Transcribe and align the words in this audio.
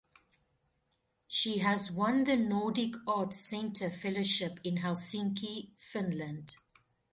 She 1.27 1.59
has 1.59 1.91
won 1.91 2.23
the 2.23 2.35
Nordic 2.35 2.95
Arts 3.05 3.47
Center 3.47 3.91
fellowship 3.91 4.59
in 4.63 4.77
Helsinki, 4.77 5.77
Finland. 5.77 6.55